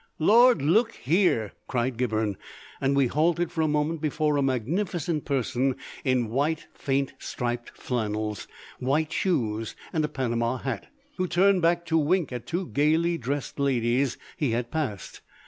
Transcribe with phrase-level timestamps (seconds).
[0.17, 2.35] "Lord, look here!" cried Gibberne,
[2.81, 8.47] and we halted for a moment before a magnificent person in white faint striped flannels,
[8.79, 10.87] white shoes, and a Panama hat,
[11.17, 15.21] who turned back to wink at two gaily dressed ladies he had passed.